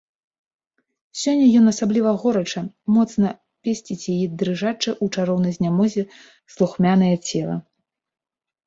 [1.23, 2.59] Сёння ён асабліва горача,
[2.95, 3.27] моцна
[3.69, 6.03] песціць яе дрыжачае ў чароўнай знямозе,
[6.57, 7.55] слухмянае цела.